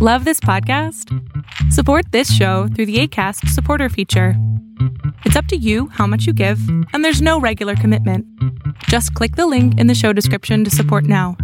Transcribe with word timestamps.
Love 0.00 0.24
this 0.24 0.38
podcast? 0.38 1.12
Support 1.72 2.12
this 2.12 2.32
show 2.32 2.68
through 2.68 2.86
the 2.86 3.00
ACAST 3.00 3.48
supporter 3.48 3.88
feature. 3.88 4.34
It's 5.24 5.34
up 5.34 5.46
to 5.46 5.56
you 5.56 5.88
how 5.88 6.06
much 6.06 6.24
you 6.24 6.32
give, 6.32 6.60
and 6.92 7.04
there's 7.04 7.20
no 7.20 7.40
regular 7.40 7.74
commitment. 7.74 8.24
Just 8.84 9.12
click 9.14 9.34
the 9.34 9.48
link 9.48 9.76
in 9.80 9.88
the 9.88 9.96
show 9.96 10.12
description 10.12 10.62
to 10.62 10.70
support 10.70 11.02
now. 11.02 11.36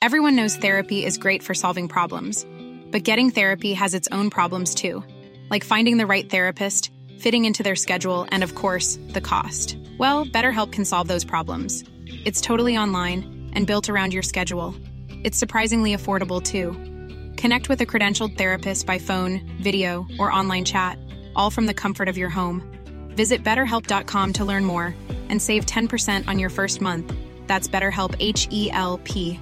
Everyone 0.00 0.34
knows 0.34 0.56
therapy 0.56 1.04
is 1.04 1.18
great 1.18 1.42
for 1.42 1.52
solving 1.52 1.86
problems, 1.86 2.46
but 2.90 3.02
getting 3.02 3.28
therapy 3.28 3.74
has 3.74 3.92
its 3.92 4.08
own 4.10 4.30
problems 4.30 4.74
too, 4.74 5.04
like 5.50 5.64
finding 5.64 5.98
the 5.98 6.06
right 6.06 6.30
therapist, 6.30 6.92
fitting 7.18 7.44
into 7.44 7.62
their 7.62 7.76
schedule, 7.76 8.26
and 8.30 8.42
of 8.42 8.54
course, 8.54 8.98
the 9.08 9.20
cost. 9.20 9.76
Well, 9.98 10.24
BetterHelp 10.24 10.72
can 10.72 10.86
solve 10.86 11.08
those 11.08 11.26
problems. 11.26 11.84
It's 12.24 12.40
totally 12.40 12.78
online 12.78 13.37
and 13.52 13.66
built 13.66 13.88
around 13.88 14.12
your 14.12 14.22
schedule. 14.22 14.74
It's 15.24 15.38
surprisingly 15.38 15.94
affordable 15.94 16.42
too. 16.42 16.72
Connect 17.36 17.68
with 17.68 17.80
a 17.80 17.86
credentialed 17.86 18.36
therapist 18.36 18.86
by 18.86 18.98
phone, 18.98 19.40
video, 19.60 20.06
or 20.18 20.32
online 20.32 20.64
chat, 20.64 20.98
all 21.36 21.50
from 21.50 21.66
the 21.66 21.74
comfort 21.74 22.08
of 22.08 22.18
your 22.18 22.30
home. 22.30 22.62
Visit 23.10 23.44
betterhelp.com 23.44 24.32
to 24.34 24.44
learn 24.44 24.64
more 24.64 24.94
and 25.28 25.40
save 25.40 25.66
10% 25.66 26.28
on 26.28 26.38
your 26.38 26.50
first 26.50 26.80
month. 26.80 27.12
That's 27.46 27.68
BetterHelp 27.68 28.14
H 28.20 28.48
E 28.50 28.70
L 28.70 28.98
P. 29.04 29.40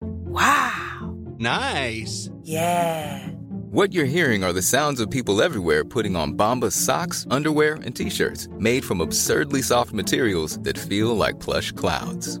Wow! 0.00 1.16
Nice! 1.38 2.30
Yeah! 2.42 3.28
What 3.70 3.92
you're 3.92 4.06
hearing 4.06 4.44
are 4.44 4.52
the 4.54 4.62
sounds 4.62 4.98
of 4.98 5.10
people 5.10 5.42
everywhere 5.42 5.84
putting 5.84 6.16
on 6.16 6.32
Bombas 6.32 6.72
socks, 6.72 7.26
underwear, 7.30 7.74
and 7.74 7.94
t 7.94 8.08
shirts 8.08 8.48
made 8.58 8.84
from 8.84 9.00
absurdly 9.00 9.62
soft 9.62 9.92
materials 9.92 10.58
that 10.60 10.78
feel 10.78 11.14
like 11.14 11.38
plush 11.38 11.72
clouds. 11.72 12.40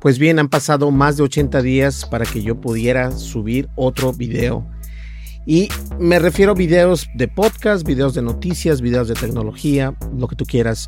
Pues 0.00 0.18
bien, 0.18 0.38
han 0.38 0.48
pasado 0.48 0.90
más 0.90 1.16
de 1.16 1.24
80 1.24 1.62
días 1.62 2.06
para 2.06 2.24
que 2.24 2.42
yo 2.42 2.60
pudiera 2.60 3.10
subir 3.12 3.68
otro 3.76 4.12
video. 4.12 4.64
Y 5.46 5.68
me 6.00 6.18
refiero 6.18 6.52
a 6.52 6.54
videos 6.56 7.08
de 7.14 7.28
podcast, 7.28 7.86
videos 7.86 8.14
de 8.14 8.22
noticias, 8.22 8.80
videos 8.80 9.06
de 9.06 9.14
tecnología, 9.14 9.94
lo 10.18 10.26
que 10.26 10.34
tú 10.34 10.44
quieras. 10.44 10.86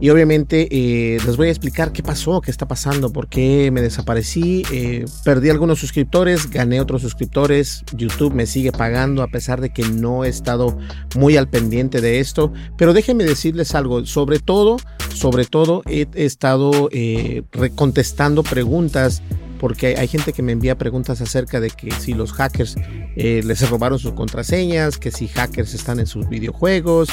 Y 0.00 0.10
obviamente 0.10 0.68
eh, 0.70 1.18
les 1.24 1.36
voy 1.36 1.48
a 1.48 1.50
explicar 1.50 1.92
qué 1.92 2.02
pasó, 2.02 2.40
qué 2.40 2.50
está 2.50 2.68
pasando, 2.68 3.12
por 3.12 3.28
qué 3.28 3.70
me 3.70 3.80
desaparecí. 3.80 4.62
Eh, 4.70 5.06
perdí 5.24 5.48
algunos 5.48 5.78
suscriptores, 5.78 6.50
gané 6.50 6.80
otros 6.80 7.00
suscriptores. 7.00 7.82
YouTube 7.96 8.34
me 8.34 8.46
sigue 8.46 8.72
pagando 8.72 9.22
a 9.22 9.28
pesar 9.28 9.62
de 9.62 9.72
que 9.72 9.84
no 9.88 10.24
he 10.24 10.28
estado 10.28 10.76
muy 11.16 11.38
al 11.38 11.48
pendiente 11.48 12.02
de 12.02 12.20
esto. 12.20 12.52
Pero 12.76 12.92
déjenme 12.92 13.24
decirles 13.24 13.74
algo, 13.74 14.04
sobre 14.04 14.38
todo, 14.38 14.76
sobre 15.14 15.46
todo 15.46 15.82
he, 15.86 16.06
estado 16.14 16.90
eh, 16.92 17.42
contestando 17.74 18.42
preguntas 18.42 19.22
porque 19.58 19.96
hay 19.98 20.08
gente 20.08 20.32
que 20.32 20.42
me 20.42 20.52
envía 20.52 20.76
preguntas 20.76 21.20
acerca 21.20 21.60
de 21.60 21.70
que 21.70 21.90
si 21.92 22.14
los 22.14 22.32
hackers 22.32 22.76
eh, 23.16 23.42
les 23.44 23.68
robaron 23.68 23.98
sus 23.98 24.12
contraseñas, 24.12 24.98
que 24.98 25.10
si 25.10 25.28
hackers 25.28 25.74
están 25.74 26.00
en 26.00 26.06
sus 26.06 26.28
videojuegos, 26.28 27.08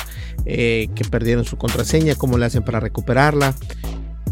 eh, 0.45 0.87
que 0.95 1.05
perdieron 1.05 1.45
su 1.45 1.57
contraseña, 1.57 2.15
cómo 2.15 2.37
le 2.37 2.45
hacen 2.45 2.63
para 2.63 2.79
recuperarla. 2.79 3.55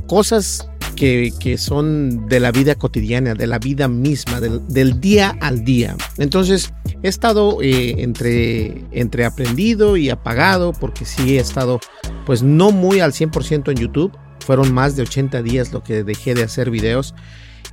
Cosas 0.07 0.67
que, 0.95 1.55
son 1.57 2.27
de 2.27 2.39
la 2.39 2.51
vida 2.51 2.75
cotidiana, 2.75 3.33
de 3.33 3.47
la 3.47 3.57
vida 3.57 3.87
misma, 3.87 4.41
del, 4.41 4.67
del 4.67 4.99
día 4.99 5.37
al 5.39 5.63
día. 5.63 5.95
Entonces 6.17 6.73
he 7.03 7.07
estado 7.07 7.61
eh, 7.61 7.95
entre, 7.99 8.83
entre 8.91 9.25
aprendido 9.25 9.95
y 9.95 10.09
apagado 10.09 10.73
porque 10.73 11.05
sí 11.05 11.37
he 11.37 11.39
estado 11.39 11.79
pues 12.25 12.43
no 12.43 12.71
muy 12.71 12.99
al 12.99 13.13
100% 13.13 13.71
en 13.71 13.77
YouTube. 13.77 14.11
Fueron 14.45 14.73
más 14.73 14.95
de 14.95 15.03
80 15.03 15.41
días 15.41 15.71
lo 15.71 15.83
que 15.83 16.03
dejé 16.03 16.33
de 16.33 16.43
hacer 16.43 16.69
videos. 16.69 17.13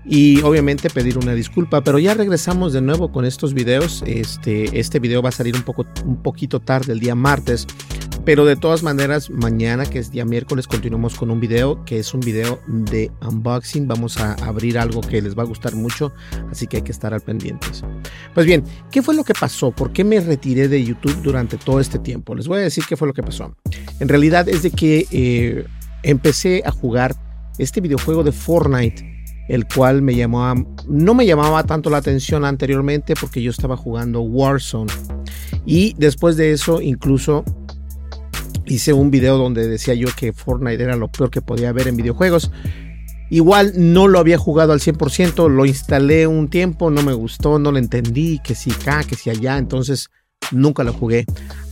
Y 0.08 0.40
obviamente 0.42 0.88
pedir 0.88 1.18
una 1.18 1.34
disculpa, 1.34 1.82
pero 1.82 1.98
ya 1.98 2.14
regresamos 2.14 2.72
de 2.72 2.80
nuevo 2.80 3.10
con 3.10 3.24
estos 3.24 3.54
videos. 3.54 4.02
Este, 4.06 4.78
este 4.78 5.00
video 5.00 5.20
va 5.20 5.30
a 5.30 5.32
salir 5.32 5.56
un, 5.56 5.62
poco, 5.62 5.84
un 6.04 6.22
poquito 6.22 6.60
tarde, 6.60 6.92
el 6.92 7.00
día 7.00 7.14
martes, 7.14 7.66
pero 8.24 8.44
de 8.44 8.56
todas 8.56 8.82
maneras, 8.82 9.30
mañana 9.30 9.84
que 9.86 9.98
es 9.98 10.10
día 10.10 10.24
miércoles, 10.24 10.66
continuamos 10.66 11.16
con 11.16 11.30
un 11.30 11.40
video 11.40 11.84
que 11.84 11.98
es 11.98 12.14
un 12.14 12.20
video 12.20 12.60
de 12.66 13.10
unboxing. 13.22 13.86
Vamos 13.88 14.18
a 14.18 14.34
abrir 14.34 14.78
algo 14.78 15.00
que 15.00 15.20
les 15.22 15.36
va 15.36 15.42
a 15.42 15.46
gustar 15.46 15.74
mucho, 15.74 16.12
así 16.50 16.66
que 16.66 16.78
hay 16.78 16.82
que 16.82 16.92
estar 16.92 17.12
al 17.12 17.20
pendientes. 17.20 17.82
Pues 18.34 18.46
bien, 18.46 18.64
¿qué 18.90 19.02
fue 19.02 19.14
lo 19.14 19.24
que 19.24 19.34
pasó? 19.34 19.70
¿Por 19.72 19.92
qué 19.92 20.04
me 20.04 20.20
retiré 20.20 20.68
de 20.68 20.82
YouTube 20.84 21.20
durante 21.22 21.56
todo 21.56 21.80
este 21.80 21.98
tiempo? 21.98 22.34
Les 22.34 22.46
voy 22.46 22.58
a 22.58 22.62
decir 22.62 22.84
qué 22.88 22.96
fue 22.96 23.08
lo 23.08 23.14
que 23.14 23.22
pasó. 23.22 23.56
En 23.98 24.08
realidad 24.08 24.48
es 24.48 24.62
de 24.62 24.70
que 24.70 25.06
eh, 25.10 25.64
empecé 26.02 26.62
a 26.64 26.70
jugar 26.70 27.14
este 27.58 27.80
videojuego 27.80 28.22
de 28.22 28.32
Fortnite 28.32 29.15
el 29.48 29.66
cual 29.66 30.02
me 30.02 30.14
llamaba, 30.14 30.60
no 30.88 31.14
me 31.14 31.26
llamaba 31.26 31.64
tanto 31.64 31.90
la 31.90 31.98
atención 31.98 32.44
anteriormente 32.44 33.14
porque 33.20 33.42
yo 33.42 33.50
estaba 33.50 33.76
jugando 33.76 34.20
Warzone. 34.20 34.92
Y 35.64 35.94
después 35.98 36.36
de 36.36 36.52
eso 36.52 36.80
incluso 36.80 37.44
hice 38.66 38.92
un 38.92 39.10
video 39.10 39.38
donde 39.38 39.68
decía 39.68 39.94
yo 39.94 40.08
que 40.16 40.32
Fortnite 40.32 40.82
era 40.82 40.96
lo 40.96 41.08
peor 41.08 41.30
que 41.30 41.40
podía 41.42 41.70
haber 41.70 41.88
en 41.88 41.96
videojuegos. 41.96 42.50
Igual 43.28 43.72
no 43.76 44.06
lo 44.06 44.20
había 44.20 44.38
jugado 44.38 44.72
al 44.72 44.80
100%, 44.80 45.48
lo 45.50 45.66
instalé 45.66 46.26
un 46.28 46.48
tiempo, 46.48 46.90
no 46.90 47.02
me 47.02 47.12
gustó, 47.12 47.58
no 47.58 47.72
lo 47.72 47.78
entendí, 47.78 48.38
que 48.38 48.54
si 48.54 48.70
acá, 48.70 49.02
que 49.02 49.16
si 49.16 49.30
allá, 49.30 49.58
entonces 49.58 50.10
nunca 50.52 50.84
lo 50.84 50.92
jugué. 50.92 51.24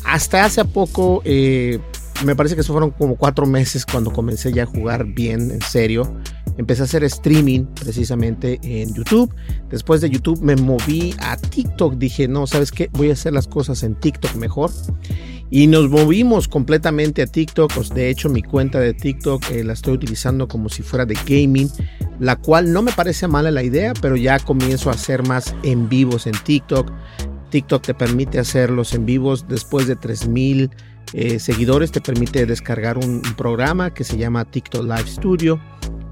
Hasta 0.04 0.44
hace 0.44 0.64
poco, 0.64 1.22
eh, 1.24 1.78
me 2.24 2.36
parece 2.36 2.54
que 2.54 2.60
eso 2.60 2.72
fueron 2.72 2.90
como 2.90 3.16
cuatro 3.16 3.46
meses 3.46 3.86
cuando 3.86 4.12
comencé 4.12 4.52
ya 4.52 4.64
a 4.64 4.66
jugar 4.66 5.04
bien, 5.06 5.50
en 5.50 5.62
serio 5.62 6.14
empecé 6.56 6.82
a 6.82 6.84
hacer 6.84 7.04
streaming 7.04 7.64
precisamente 7.64 8.60
en 8.62 8.94
YouTube. 8.94 9.34
Después 9.70 10.00
de 10.00 10.10
YouTube 10.10 10.40
me 10.42 10.56
moví 10.56 11.14
a 11.18 11.36
TikTok. 11.36 11.94
Dije, 11.94 12.28
no, 12.28 12.46
¿sabes 12.46 12.70
qué? 12.70 12.88
Voy 12.92 13.10
a 13.10 13.14
hacer 13.14 13.32
las 13.32 13.48
cosas 13.48 13.82
en 13.82 13.94
TikTok 13.94 14.34
mejor. 14.36 14.70
Y 15.50 15.66
nos 15.66 15.88
movimos 15.88 16.48
completamente 16.48 17.22
a 17.22 17.26
TikTok. 17.26 17.72
De 17.94 18.10
hecho, 18.10 18.28
mi 18.28 18.42
cuenta 18.42 18.80
de 18.80 18.94
TikTok 18.94 19.50
eh, 19.50 19.64
la 19.64 19.74
estoy 19.74 19.94
utilizando 19.94 20.48
como 20.48 20.68
si 20.68 20.82
fuera 20.82 21.06
de 21.06 21.16
gaming, 21.26 21.70
la 22.18 22.36
cual 22.36 22.72
no 22.72 22.82
me 22.82 22.92
parece 22.92 23.28
mala 23.28 23.50
la 23.50 23.62
idea, 23.62 23.92
pero 24.00 24.16
ya 24.16 24.38
comienzo 24.38 24.90
a 24.90 24.94
hacer 24.94 25.26
más 25.26 25.54
en 25.62 25.88
vivos 25.88 26.26
en 26.26 26.34
TikTok. 26.44 26.90
TikTok 27.50 27.82
te 27.82 27.94
permite 27.94 28.40
hacer 28.40 28.70
los 28.70 28.94
en 28.94 29.06
vivos 29.06 29.46
después 29.48 29.86
de 29.86 29.94
3000 29.94 30.70
eh, 31.16 31.38
seguidores, 31.38 31.92
te 31.92 32.00
permite 32.00 32.44
descargar 32.44 32.98
un 32.98 33.22
programa 33.36 33.94
que 33.94 34.02
se 34.02 34.16
llama 34.18 34.44
TikTok 34.44 34.82
Live 34.82 35.06
Studio 35.06 35.60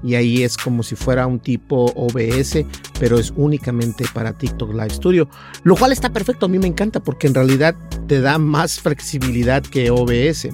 y 0.01 0.15
ahí 0.15 0.43
es 0.43 0.55
como 0.55 0.81
si 0.81 0.95
fuera 0.95 1.27
un 1.27 1.39
tipo 1.39 1.91
OBS, 1.95 2.65
pero 3.01 3.19
es 3.19 3.33
únicamente 3.35 4.05
para 4.13 4.31
TikTok 4.37 4.71
Live 4.71 4.91
Studio, 4.91 5.27
lo 5.63 5.75
cual 5.75 5.91
está 5.91 6.09
perfecto, 6.09 6.45
a 6.45 6.49
mí 6.49 6.57
me 6.57 6.67
encanta 6.67 7.01
porque 7.01 7.27
en 7.27 7.33
realidad 7.33 7.75
te 8.07 8.21
da 8.21 8.37
más 8.37 8.79
flexibilidad 8.79 9.61
que 9.61 9.91
OBS. 9.91 10.47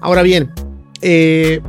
Ahora 0.00 0.22
bien, 0.22 0.52
eh, 1.00 1.62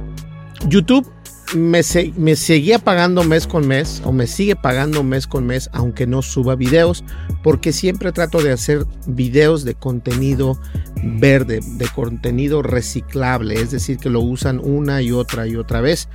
YouTube 0.67 1.09
me, 1.55 1.81
me, 2.17 2.35
seguía 2.35 2.79
pagando 2.79 3.23
mes 3.23 3.47
con 3.47 3.67
mes 3.67 4.01
o 4.05 4.11
me 4.11 4.27
sigue 4.27 4.55
pagando 4.55 5.03
mes 5.03 5.27
con 5.27 5.45
mes 5.45 5.69
aunque 5.73 6.07
no 6.07 6.21
suba 6.21 6.55
videos 6.55 7.03
porque 7.43 7.73
siempre 7.73 8.11
trato 8.11 8.41
de 8.41 8.51
hacer 8.51 8.85
videos 9.07 9.63
de 9.63 9.75
contenido 9.75 10.59
verde, 11.03 11.59
de 11.63 11.87
contenido 11.89 12.61
reciclable, 12.61 13.55
es 13.55 13.71
decir, 13.71 13.97
que 13.97 14.09
lo 14.09 14.21
usan 14.21 14.59
una 14.63 15.01
y 15.01 15.11
otra 15.11 15.47
y 15.47 15.55
otra 15.55 15.81
vez. 15.81 16.07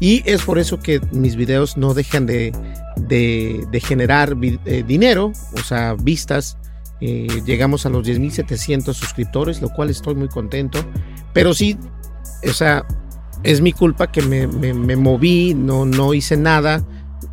Y 0.00 0.22
es 0.26 0.42
por 0.42 0.58
eso 0.58 0.78
que 0.78 1.00
mis 1.12 1.34
videos 1.34 1.76
no 1.76 1.92
dejan 1.92 2.26
de, 2.26 2.52
generar 3.84 4.36
eh, 4.42 4.84
dinero, 4.86 5.32
o 5.54 5.62
sea, 5.62 5.94
vistas. 5.94 6.56
Eh, 7.00 7.42
llegamos 7.44 7.86
a 7.86 7.90
los 7.90 8.06
10.700 8.06 8.92
suscriptores, 8.92 9.60
lo 9.60 9.70
cual 9.70 9.90
estoy 9.90 10.14
muy 10.14 10.28
contento. 10.28 10.78
Pero 11.32 11.52
sí, 11.52 11.76
o 12.48 12.52
sea, 12.52 12.86
es 13.42 13.60
mi 13.60 13.72
culpa 13.72 14.10
que 14.10 14.22
me, 14.22 14.96
moví, 14.96 15.54
no, 15.54 15.84
no 15.84 16.14
hice 16.14 16.36
nada. 16.36 16.84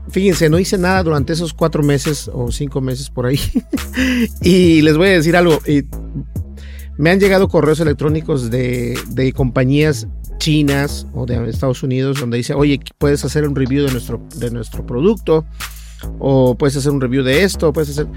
Fíjense, 0.09 0.49
no 0.49 0.59
hice 0.59 0.77
nada 0.77 1.01
durante 1.03 1.33
esos 1.33 1.53
cuatro 1.53 1.83
meses 1.83 2.29
o 2.33 2.51
cinco 2.51 2.81
meses 2.81 3.09
por 3.09 3.25
ahí. 3.25 3.39
y 4.41 4.81
les 4.81 4.97
voy 4.97 5.09
a 5.09 5.11
decir 5.11 5.35
algo. 5.35 5.59
me 6.97 7.09
han 7.09 7.19
llegado 7.19 7.47
correos 7.47 7.79
electrónicos 7.79 8.49
de, 8.49 8.99
de 9.09 9.33
compañías 9.33 10.07
chinas 10.37 11.07
o 11.13 11.25
de 11.25 11.49
Estados 11.49 11.81
Unidos 11.81 12.19
donde 12.19 12.37
dice, 12.37 12.53
oye, 12.53 12.79
puedes 12.97 13.25
hacer 13.25 13.47
un 13.47 13.55
review 13.55 13.85
de 13.85 13.91
nuestro, 13.91 14.21
de 14.35 14.51
nuestro 14.51 14.85
producto 14.85 15.45
o 16.19 16.55
puedes 16.55 16.75
hacer 16.77 16.91
un 16.91 17.01
review 17.01 17.23
de 17.23 17.43
esto, 17.43 17.73
puedes 17.73 17.89
hacer... 17.89 18.07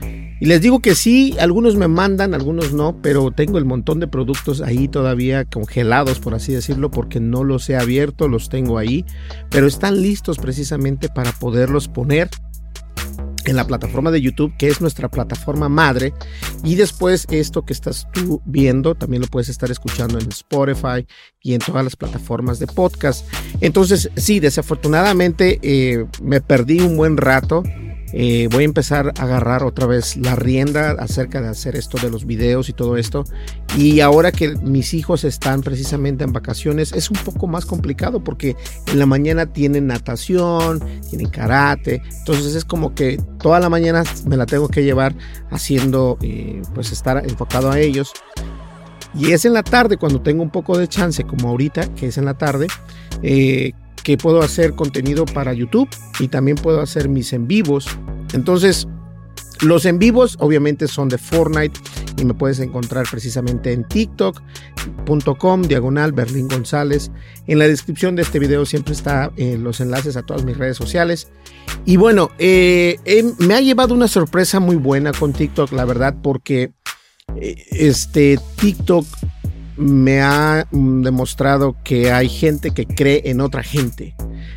Y 0.40 0.46
les 0.46 0.60
digo 0.60 0.78
que 0.80 0.94
sí, 0.94 1.36
algunos 1.40 1.74
me 1.74 1.88
mandan, 1.88 2.32
algunos 2.32 2.72
no, 2.72 3.02
pero 3.02 3.32
tengo 3.32 3.58
el 3.58 3.64
montón 3.64 3.98
de 3.98 4.06
productos 4.06 4.60
ahí 4.60 4.86
todavía 4.86 5.44
congelados, 5.44 6.20
por 6.20 6.34
así 6.34 6.52
decirlo, 6.52 6.92
porque 6.92 7.18
no 7.18 7.42
los 7.42 7.68
he 7.68 7.76
abierto, 7.76 8.28
los 8.28 8.48
tengo 8.48 8.78
ahí, 8.78 9.04
pero 9.50 9.66
están 9.66 10.00
listos 10.00 10.38
precisamente 10.38 11.08
para 11.08 11.32
poderlos 11.32 11.88
poner 11.88 12.30
en 13.44 13.56
la 13.56 13.66
plataforma 13.66 14.10
de 14.10 14.20
YouTube, 14.20 14.54
que 14.58 14.68
es 14.68 14.80
nuestra 14.80 15.08
plataforma 15.08 15.68
madre. 15.68 16.12
Y 16.64 16.74
después 16.74 17.26
esto 17.30 17.64
que 17.64 17.72
estás 17.72 18.08
tú 18.12 18.42
viendo, 18.44 18.94
también 18.94 19.22
lo 19.22 19.28
puedes 19.28 19.48
estar 19.48 19.70
escuchando 19.70 20.18
en 20.18 20.28
Spotify 20.28 21.06
y 21.42 21.54
en 21.54 21.60
todas 21.60 21.84
las 21.84 21.96
plataformas 21.96 22.58
de 22.58 22.66
podcast. 22.66 23.26
Entonces, 23.60 24.10
sí, 24.16 24.40
desafortunadamente 24.40 25.58
eh, 25.62 26.06
me 26.22 26.40
perdí 26.40 26.80
un 26.80 26.96
buen 26.96 27.16
rato 27.16 27.62
eh, 28.12 28.48
voy 28.50 28.62
a 28.62 28.66
empezar 28.66 29.12
a 29.18 29.22
agarrar 29.22 29.62
otra 29.62 29.86
vez 29.86 30.16
la 30.16 30.34
rienda 30.34 30.92
acerca 30.92 31.40
de 31.40 31.48
hacer 31.48 31.76
esto 31.76 31.98
de 31.98 32.10
los 32.10 32.24
videos 32.24 32.68
y 32.68 32.72
todo 32.72 32.96
esto. 32.96 33.24
Y 33.76 34.00
ahora 34.00 34.32
que 34.32 34.56
mis 34.56 34.94
hijos 34.94 35.24
están 35.24 35.62
precisamente 35.62 36.24
en 36.24 36.32
vacaciones, 36.32 36.92
es 36.92 37.10
un 37.10 37.18
poco 37.18 37.46
más 37.46 37.66
complicado 37.66 38.24
porque 38.24 38.56
en 38.86 38.98
la 38.98 39.06
mañana 39.06 39.46
tienen 39.46 39.86
natación, 39.86 40.82
tienen 41.08 41.28
karate. 41.28 42.02
Entonces 42.18 42.54
es 42.54 42.64
como 42.64 42.94
que 42.94 43.20
toda 43.38 43.60
la 43.60 43.68
mañana 43.68 44.04
me 44.26 44.36
la 44.36 44.46
tengo 44.46 44.68
que 44.68 44.84
llevar 44.84 45.14
haciendo, 45.50 46.18
eh, 46.22 46.62
pues 46.74 46.92
estar 46.92 47.22
enfocado 47.28 47.70
a 47.70 47.78
ellos. 47.78 48.12
Y 49.14 49.32
es 49.32 49.44
en 49.44 49.54
la 49.54 49.62
tarde 49.62 49.96
cuando 49.96 50.20
tengo 50.20 50.42
un 50.42 50.50
poco 50.50 50.78
de 50.78 50.86
chance, 50.86 51.24
como 51.24 51.48
ahorita, 51.48 51.94
que 51.94 52.08
es 52.08 52.18
en 52.18 52.24
la 52.24 52.34
tarde, 52.34 52.66
eh, 53.22 53.72
que 54.08 54.16
puedo 54.16 54.40
hacer 54.40 54.74
contenido 54.74 55.26
para 55.26 55.52
YouTube 55.52 55.86
y 56.18 56.28
también 56.28 56.56
puedo 56.56 56.80
hacer 56.80 57.10
mis 57.10 57.34
en 57.34 57.46
vivos. 57.46 57.86
Entonces, 58.32 58.88
los 59.60 59.84
en 59.84 59.98
vivos 59.98 60.38
obviamente 60.40 60.88
son 60.88 61.10
de 61.10 61.18
Fortnite 61.18 61.78
y 62.16 62.24
me 62.24 62.32
puedes 62.32 62.58
encontrar 62.60 63.04
precisamente 63.10 63.70
en 63.70 63.84
tiktok.com 63.84 65.60
diagonal 65.60 66.12
Berlín 66.12 66.48
González. 66.48 67.10
En 67.46 67.58
la 67.58 67.68
descripción 67.68 68.16
de 68.16 68.22
este 68.22 68.38
video 68.38 68.64
siempre 68.64 68.94
está 68.94 69.30
eh, 69.36 69.58
los 69.58 69.78
enlaces 69.82 70.16
a 70.16 70.22
todas 70.22 70.42
mis 70.42 70.56
redes 70.56 70.78
sociales. 70.78 71.28
Y 71.84 71.98
bueno, 71.98 72.30
eh, 72.38 72.96
me 73.40 73.52
ha 73.52 73.60
llevado 73.60 73.92
una 73.92 74.08
sorpresa 74.08 74.58
muy 74.58 74.76
buena 74.76 75.12
con 75.12 75.34
TikTok, 75.34 75.70
la 75.72 75.84
verdad, 75.84 76.16
porque 76.22 76.72
eh, 77.36 77.62
este 77.72 78.40
TikTok 78.56 79.04
me 79.78 80.20
ha 80.20 80.66
mm, 80.70 81.02
demostrado 81.02 81.76
que 81.84 82.10
hay 82.12 82.28
gente 82.28 82.72
que 82.72 82.86
cree 82.86 83.22
en 83.26 83.40
otra 83.40 83.62
gente. 83.62 84.14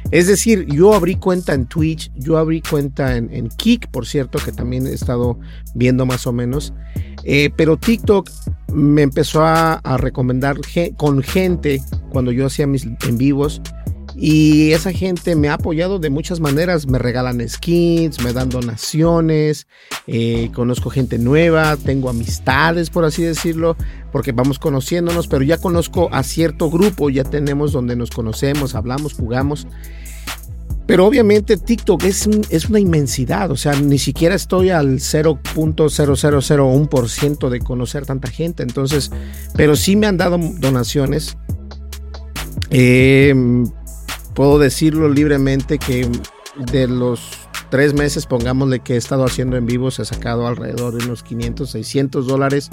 Es 0.10 0.28
decir, 0.28 0.66
yo 0.66 0.94
abrí 0.94 1.16
cuenta 1.16 1.54
en 1.54 1.68
Twitch, 1.68 2.12
yo 2.16 2.38
abrí 2.38 2.62
cuenta 2.62 3.16
en, 3.16 3.50
Kik, 3.50 3.88
por 3.92 4.06
cierto, 4.06 4.40
que 4.44 4.52
también 4.52 4.88
he 4.88 4.94
estado 4.94 5.40
viendo 5.74 6.06
más 6.06 6.28
o 6.28 6.34
menos. 6.34 6.74
Eh, 7.24 7.50
pero 7.56 7.78
TikTok 7.78 8.30
me 8.74 9.04
empezó 9.04 9.46
a 9.46 9.98
recomendar 9.98 10.58
con 10.98 11.22
gente 11.22 11.82
cuando 12.10 12.32
yo 12.32 12.48
hacía 12.48 12.68
mis 12.68 12.86
en 12.86 13.18
vivos 13.18 13.62
y 14.16 14.72
esa 14.72 14.92
gente 14.92 15.36
me 15.36 15.50
ha 15.50 15.54
apoyado 15.54 16.00
de 16.00 16.10
muchas 16.10 16.40
maneras. 16.40 16.88
Me 16.88 16.98
regalan 16.98 17.48
skins, 17.48 18.24
me 18.24 18.34
dan 18.34 18.50
donaciones, 18.50 19.68
eh, 20.08 20.50
conozco 20.54 20.90
gente 20.90 21.18
nueva, 21.18 21.78
tengo 21.78 22.10
amistades, 22.10 22.90
por 22.90 23.06
así 23.06 23.24
decirlo, 23.24 23.78
porque 24.12 24.34
vamos 24.34 24.60
conociéndonos, 24.60 25.28
pero 25.28 25.44
ya 25.44 25.58
conozco 25.58 26.10
a 26.12 26.24
cierto 26.24 26.70
grupo, 26.70 27.10
ya 27.10 27.24
tenemos 27.24 27.72
donde 27.72 27.96
nos 27.96 28.12
conocemos, 28.12 28.76
hablamos, 28.76 29.14
jugamos. 29.14 29.66
Pero 30.88 31.06
obviamente 31.06 31.58
TikTok 31.58 32.04
es, 32.04 32.28
es 32.50 32.68
una 32.68 32.80
inmensidad, 32.80 33.52
o 33.52 33.56
sea, 33.56 33.80
ni 33.80 33.98
siquiera 33.98 34.36
estoy 34.36 34.72
al 34.72 34.96
0.0001% 34.96 37.50
de 37.50 37.60
conocer 37.60 38.06
tanta 38.06 38.30
gente, 38.30 38.64
entonces, 38.64 39.10
pero 39.56 39.78
sí 39.78 39.96
me 39.96 40.08
han 40.08 40.18
dado 40.18 40.38
donaciones. 40.60 41.38
Eh, 42.72 43.34
puedo 44.34 44.60
decirlo 44.60 45.10
libremente 45.10 45.78
que 45.78 46.10
de 46.72 46.88
los 46.88 47.22
tres 47.70 47.94
meses, 47.94 48.26
pongámosle 48.26 48.82
que 48.82 48.96
he 48.96 48.98
estado 48.98 49.24
haciendo 49.24 49.56
en 49.56 49.66
vivo, 49.66 49.90
se 49.92 50.02
ha 50.02 50.06
sacado 50.06 50.46
alrededor 50.46 50.94
de 50.94 51.06
unos 51.06 51.24
500, 51.24 51.72
600 51.72 52.28
dólares 52.28 52.70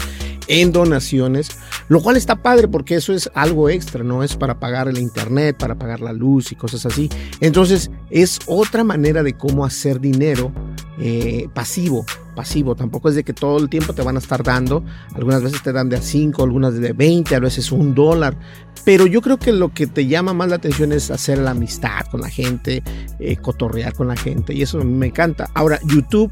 en 0.48 0.72
donaciones, 0.72 1.50
lo 1.88 2.02
cual 2.02 2.16
está 2.16 2.36
padre 2.36 2.68
porque 2.68 2.96
eso 2.96 3.12
es 3.14 3.30
algo 3.34 3.68
extra, 3.68 4.02
no 4.02 4.22
es 4.24 4.36
para 4.36 4.58
pagar 4.58 4.88
el 4.88 4.98
internet, 4.98 5.56
para 5.56 5.76
pagar 5.76 6.00
la 6.00 6.12
luz 6.12 6.50
y 6.52 6.56
cosas 6.56 6.84
así. 6.84 7.08
Entonces 7.40 7.90
es 8.10 8.40
otra 8.46 8.82
manera 8.82 9.22
de 9.22 9.34
cómo 9.34 9.64
hacer 9.64 10.00
dinero 10.00 10.52
eh, 11.00 11.48
pasivo, 11.54 12.04
pasivo, 12.34 12.74
tampoco 12.74 13.08
es 13.08 13.14
de 13.14 13.24
que 13.24 13.32
todo 13.32 13.58
el 13.58 13.68
tiempo 13.68 13.92
te 13.92 14.02
van 14.02 14.16
a 14.16 14.18
estar 14.18 14.42
dando, 14.42 14.84
algunas 15.14 15.42
veces 15.42 15.62
te 15.62 15.72
dan 15.72 15.88
de 15.88 15.96
a 15.96 16.02
5, 16.02 16.42
algunas 16.42 16.74
de 16.74 16.92
20, 16.92 17.34
a 17.34 17.40
veces 17.40 17.70
un 17.72 17.94
dólar, 17.94 18.36
pero 18.84 19.06
yo 19.06 19.20
creo 19.20 19.38
que 19.38 19.52
lo 19.52 19.72
que 19.72 19.86
te 19.86 20.06
llama 20.06 20.32
más 20.32 20.48
la 20.48 20.56
atención 20.56 20.92
es 20.92 21.10
hacer 21.10 21.38
la 21.38 21.50
amistad 21.50 22.06
con 22.10 22.20
la 22.20 22.28
gente, 22.28 22.82
eh, 23.18 23.36
cotorrear 23.36 23.92
con 23.92 24.08
la 24.08 24.16
gente 24.16 24.54
y 24.54 24.62
eso 24.62 24.82
me 24.84 25.06
encanta. 25.06 25.50
Ahora, 25.54 25.78
YouTube 25.86 26.30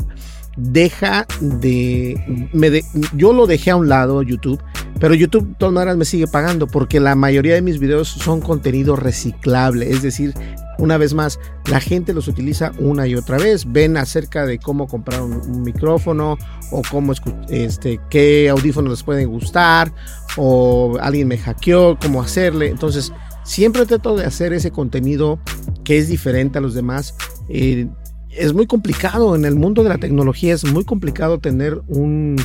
deja 0.56 1.26
de, 1.40 2.48
me 2.52 2.82
yo 3.14 3.32
lo 3.32 3.46
dejé 3.46 3.70
a 3.70 3.76
un 3.76 3.88
lado 3.88 4.22
YouTube, 4.22 4.62
pero 4.98 5.14
YouTube 5.14 5.48
de 5.48 5.54
todas 5.54 5.74
maneras 5.74 5.96
me 5.96 6.04
sigue 6.04 6.26
pagando 6.26 6.66
porque 6.66 6.98
la 7.00 7.14
mayoría 7.14 7.54
de 7.54 7.62
mis 7.62 7.78
videos 7.78 8.08
son 8.08 8.40
contenido 8.40 8.96
reciclable, 8.96 9.90
es 9.90 10.02
decir, 10.02 10.34
una 10.78 10.98
vez 10.98 11.14
más, 11.14 11.38
la 11.70 11.80
gente 11.80 12.12
los 12.12 12.28
utiliza 12.28 12.72
una 12.78 13.06
y 13.06 13.14
otra 13.14 13.38
vez, 13.38 13.70
ven 13.70 13.96
acerca 13.96 14.44
de 14.44 14.58
cómo 14.58 14.86
comprar 14.86 15.22
un, 15.22 15.62
micrófono 15.62 16.36
o 16.70 16.82
cómo 16.90 17.12
este, 17.48 18.00
qué 18.10 18.48
audífonos 18.48 18.90
les 18.90 19.02
pueden 19.02 19.28
gustar 19.28 19.92
o 20.36 20.98
alguien 21.00 21.28
me 21.28 21.38
hackeó, 21.38 21.98
cómo 22.00 22.22
hacerle, 22.22 22.68
entonces 22.68 23.12
siempre 23.42 23.86
trato 23.86 24.16
de 24.16 24.24
hacer 24.24 24.52
ese 24.52 24.70
contenido 24.70 25.38
que 25.84 25.98
es 25.98 26.08
diferente 26.08 26.58
a 26.58 26.60
los 26.60 26.74
demás. 26.74 27.14
Eh, 27.48 27.88
es 28.36 28.52
muy 28.52 28.66
complicado 28.66 29.34
en 29.34 29.44
el 29.44 29.54
mundo 29.54 29.82
de 29.82 29.88
la 29.88 29.98
tecnología, 29.98 30.54
es 30.54 30.64
muy 30.64 30.84
complicado 30.84 31.38
tener 31.38 31.80
un, 31.88 32.36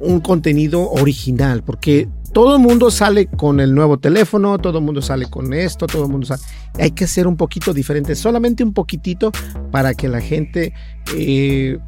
un 0.00 0.20
contenido 0.20 0.90
original, 0.90 1.62
porque 1.62 2.08
todo 2.32 2.56
el 2.56 2.62
mundo 2.62 2.90
sale 2.90 3.26
con 3.26 3.60
el 3.60 3.74
nuevo 3.74 3.98
teléfono, 3.98 4.58
todo 4.58 4.78
el 4.78 4.84
mundo 4.84 5.02
sale 5.02 5.28
con 5.28 5.52
esto, 5.52 5.86
todo 5.86 6.04
el 6.04 6.10
mundo 6.10 6.26
sale. 6.26 6.42
Hay 6.78 6.92
que 6.92 7.06
ser 7.06 7.26
un 7.26 7.36
poquito 7.36 7.74
diferente, 7.74 8.14
solamente 8.14 8.64
un 8.64 8.72
poquitito 8.72 9.32
para 9.70 9.94
que 9.94 10.08
la 10.08 10.20
gente, 10.20 10.72
eh, 11.14 11.78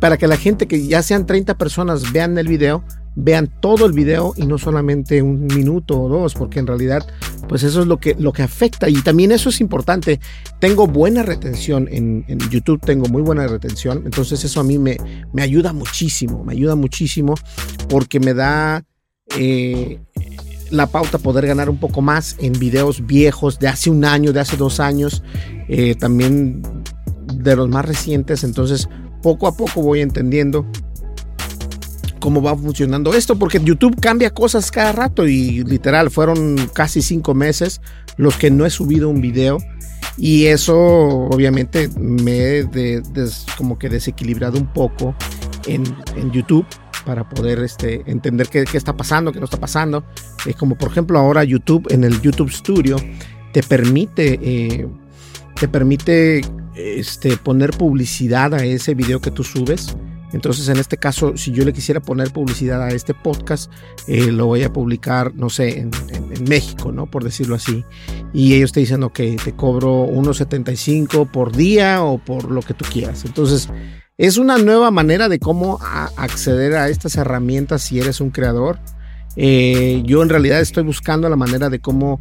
para 0.00 0.16
que 0.16 0.26
la 0.26 0.36
gente 0.36 0.66
que 0.66 0.86
ya 0.86 1.02
sean 1.02 1.26
30 1.26 1.56
personas 1.58 2.12
vean 2.12 2.36
el 2.38 2.48
video, 2.48 2.82
vean 3.16 3.50
todo 3.60 3.86
el 3.86 3.92
video 3.92 4.34
y 4.36 4.46
no 4.46 4.58
solamente 4.58 5.22
un 5.22 5.46
minuto 5.46 6.00
o 6.00 6.08
dos, 6.08 6.34
porque 6.34 6.58
en 6.58 6.66
realidad, 6.66 7.06
pues 7.48 7.62
eso 7.62 7.80
es 7.80 7.86
lo 7.86 7.98
que, 7.98 8.14
lo 8.18 8.32
que 8.32 8.42
afecta. 8.42 8.88
Y 8.88 9.00
también 9.02 9.32
eso 9.32 9.48
es 9.48 9.60
importante. 9.60 10.20
Tengo 10.58 10.86
buena 10.86 11.22
retención 11.22 11.88
en, 11.90 12.24
YouTube, 12.50 12.80
tengo 12.80 13.06
muy 13.06 13.22
buena 13.22 13.46
retención. 13.46 14.02
Entonces 14.04 14.44
eso 14.44 14.60
a 14.60 14.64
mí 14.64 14.78
me, 14.78 14.96
me 15.32 15.42
ayuda 15.42 15.72
muchísimo, 15.72 16.44
me 16.44 16.52
ayuda 16.52 16.74
muchísimo 16.74 17.34
porque 17.88 18.20
me 18.20 18.34
da... 18.34 18.84
Eh, 19.38 19.98
la 20.70 20.86
pauta 20.86 21.18
poder 21.18 21.46
ganar 21.46 21.70
un 21.70 21.78
poco 21.78 22.02
más 22.02 22.36
en 22.40 22.52
videos 22.52 23.06
viejos 23.06 23.58
de 23.58 23.68
hace 23.68 23.90
un 23.90 24.04
año, 24.04 24.32
de 24.32 24.40
hace 24.40 24.56
dos 24.56 24.80
años, 24.80 25.22
eh, 25.68 25.94
también 25.94 26.62
de 27.32 27.56
los 27.56 27.68
más 27.68 27.84
recientes. 27.84 28.44
Entonces, 28.44 28.88
poco 29.22 29.46
a 29.46 29.56
poco 29.56 29.82
voy 29.82 30.00
entendiendo 30.00 30.66
cómo 32.24 32.40
va 32.40 32.56
funcionando 32.56 33.12
esto, 33.12 33.38
porque 33.38 33.60
YouTube 33.62 34.00
cambia 34.00 34.30
cosas 34.30 34.70
cada 34.70 34.92
rato 34.92 35.28
y 35.28 35.62
literal 35.62 36.10
fueron 36.10 36.56
casi 36.72 37.02
cinco 37.02 37.34
meses 37.34 37.82
los 38.16 38.38
que 38.38 38.50
no 38.50 38.64
he 38.64 38.70
subido 38.70 39.10
un 39.10 39.20
video 39.20 39.58
y 40.16 40.46
eso 40.46 40.74
obviamente 40.74 41.90
me 42.00 42.60
he 42.60 42.68
como 43.58 43.78
que 43.78 43.90
desequilibrado 43.90 44.56
un 44.56 44.72
poco 44.72 45.14
en, 45.66 45.84
YouTube 46.32 46.64
para 47.04 47.28
poder 47.28 47.58
este, 47.58 48.02
entender 48.06 48.48
qué, 48.48 48.64
está 48.72 48.96
pasando, 48.96 49.30
qué 49.30 49.38
no 49.38 49.44
está 49.44 49.60
pasando. 49.60 50.02
es 50.46 50.56
como 50.56 50.78
por 50.78 50.92
ejemplo 50.92 51.18
ahora 51.18 51.44
YouTube 51.44 51.86
en 51.90 52.04
el 52.04 52.22
YouTube 52.22 52.50
Studio 52.50 52.96
te 53.52 53.62
permite, 53.62 54.40
eh, 54.42 54.88
te 55.60 55.68
permite 55.68 56.40
este, 56.74 57.36
poner 57.36 57.72
publicidad 57.72 58.54
a 58.54 58.64
ese 58.64 58.94
video 58.94 59.20
que 59.20 59.30
tú 59.30 59.44
subes. 59.44 59.94
Entonces, 60.34 60.68
en 60.68 60.78
este 60.78 60.96
caso, 60.96 61.36
si 61.36 61.52
yo 61.52 61.64
le 61.64 61.72
quisiera 61.72 62.00
poner 62.00 62.32
publicidad 62.32 62.82
a 62.82 62.88
este 62.88 63.14
podcast, 63.14 63.70
eh, 64.08 64.32
lo 64.32 64.46
voy 64.46 64.64
a 64.64 64.72
publicar, 64.72 65.32
no 65.34 65.48
sé, 65.48 65.78
en, 65.78 65.90
México, 66.48 66.90
¿no? 66.90 67.06
Por 67.06 67.22
decirlo 67.22 67.54
así. 67.54 67.84
Y 68.32 68.54
ellos 68.54 68.72
te 68.72 68.80
dicen, 68.80 69.04
ok, 69.04 69.20
te 69.42 69.52
cobro 69.54 70.06
1.75 70.06 71.30
por 71.30 71.56
día 71.56 72.02
o 72.02 72.18
por 72.18 72.50
lo 72.50 72.60
que 72.62 72.74
tú 72.74 72.84
quieras. 72.92 73.24
Entonces, 73.24 73.68
es 74.18 74.36
una 74.36 74.58
nueva 74.58 74.90
manera 74.90 75.28
de 75.28 75.38
cómo 75.38 75.78
acceder 76.16 76.74
a 76.74 76.88
estas 76.88 77.16
herramientas 77.16 77.82
si 77.82 78.00
eres 78.00 78.20
un 78.20 78.30
creador. 78.30 78.80
Eh, 79.36 80.02
yo 80.04 80.22
en 80.22 80.28
realidad 80.28 80.60
estoy 80.60 80.82
buscando 80.82 81.28
la 81.28 81.36
manera 81.36 81.70
de 81.70 81.78
cómo 81.80 82.20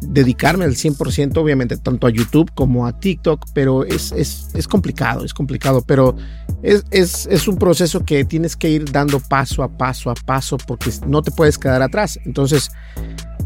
dedicarme 0.00 0.64
al 0.64 0.74
100%, 0.74 1.36
obviamente, 1.36 1.76
tanto 1.76 2.06
a 2.06 2.10
YouTube 2.10 2.50
como 2.54 2.86
a 2.86 2.98
TikTok, 2.98 3.46
pero 3.54 3.84
es, 3.84 4.12
es, 4.12 4.68
complicado, 4.68 5.24
es 5.24 5.34
complicado, 5.34 5.82
pero 5.86 6.16
es, 6.62 6.84
es, 7.30 7.48
un 7.48 7.56
proceso 7.56 8.04
que 8.04 8.24
tienes 8.24 8.56
que 8.56 8.70
ir 8.70 8.90
dando 8.90 9.20
paso 9.20 9.62
a 9.62 9.68
paso 9.68 10.10
a 10.10 10.14
paso 10.14 10.56
porque 10.66 10.90
no 11.06 11.22
te 11.22 11.30
puedes 11.30 11.58
quedar 11.58 11.82
atrás. 11.82 12.18
Entonces, 12.24 12.70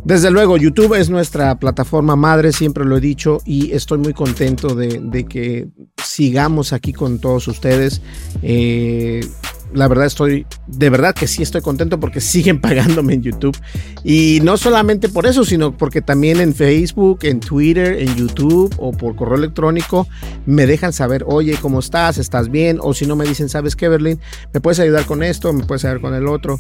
desde 0.05 0.31
luego, 0.31 0.57
YouTube 0.57 0.95
es 0.95 1.11
nuestra 1.11 1.59
plataforma 1.59 2.15
madre, 2.15 2.53
siempre 2.53 2.85
lo 2.85 2.97
he 2.97 3.01
dicho, 3.01 3.41
y 3.45 3.73
estoy 3.73 3.99
muy 3.99 4.13
contento 4.13 4.75
de, 4.75 5.01
de 5.03 5.25
que 5.25 5.69
sigamos 6.03 6.73
aquí 6.73 6.93
con 6.93 7.19
todos 7.19 7.49
ustedes. 7.49 8.03
Eh, 8.43 9.27
la 9.75 9.89
verdad 9.89 10.07
estoy, 10.07 10.47
de 10.67 10.89
verdad 10.89 11.15
que 11.15 11.27
sí 11.27 11.43
estoy 11.43 11.61
contento 11.61 12.01
porque 12.01 12.21
siguen 12.21 12.61
pagándome 12.63 13.15
en 13.15 13.23
YouTube. 13.23 13.57
Y 14.03 14.41
no 14.43 14.57
solamente 14.57 15.09
por 15.09 15.27
eso, 15.27 15.45
sino 15.45 15.77
porque 15.77 16.01
también 16.01 16.41
en 16.41 16.55
Facebook, 16.55 17.21
en 17.23 17.41
Twitter, 17.41 17.99
en 18.01 18.15
YouTube 18.17 18.75
o 18.79 18.93
por 18.93 19.17
correo 19.17 19.37
electrónico 19.37 20.07
me 20.47 20.67
dejan 20.67 20.93
saber, 20.93 21.25
oye, 21.27 21.57
¿cómo 21.61 21.81
estás? 21.81 22.19
¿Estás 22.19 22.51
bien? 22.51 22.79
O 22.81 22.95
si 22.95 23.07
no 23.07 23.17
me 23.17 23.27
dicen, 23.27 23.49
¿sabes 23.49 23.77
qué, 23.77 23.89
Berlín? 23.89 24.21
¿Me 24.53 24.61
puedes 24.61 24.79
ayudar 24.79 25.05
con 25.05 25.23
esto? 25.23 25.53
¿Me 25.53 25.65
puedes 25.65 25.85
ayudar 25.85 26.01
con 26.01 26.15
el 26.15 26.27
otro? 26.27 26.59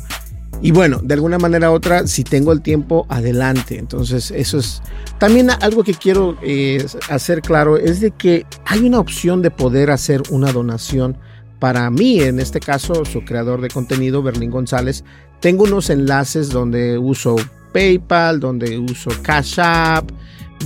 Y 0.62 0.70
bueno, 0.70 1.00
de 1.02 1.14
alguna 1.14 1.38
manera 1.38 1.70
u 1.70 1.74
otra, 1.74 2.06
si 2.06 2.24
tengo 2.24 2.52
el 2.52 2.62
tiempo, 2.62 3.06
adelante. 3.08 3.78
Entonces, 3.78 4.30
eso 4.30 4.58
es 4.58 4.82
también 5.18 5.50
algo 5.50 5.84
que 5.84 5.94
quiero 5.94 6.36
eh, 6.42 6.84
hacer 7.10 7.42
claro, 7.42 7.76
es 7.76 8.00
de 8.00 8.12
que 8.12 8.46
hay 8.64 8.80
una 8.80 8.98
opción 8.98 9.42
de 9.42 9.50
poder 9.50 9.90
hacer 9.90 10.22
una 10.30 10.52
donación 10.52 11.18
para 11.64 11.88
mí, 11.88 12.20
en 12.20 12.40
este 12.40 12.60
caso, 12.60 13.06
su 13.06 13.24
creador 13.24 13.62
de 13.62 13.70
contenido, 13.70 14.22
Berlín 14.22 14.50
González, 14.50 15.02
tengo 15.40 15.64
unos 15.64 15.88
enlaces 15.88 16.50
donde 16.50 16.98
uso 16.98 17.36
PayPal, 17.72 18.38
donde 18.38 18.78
uso 18.78 19.08
Cash 19.22 19.58
App, 19.60 20.10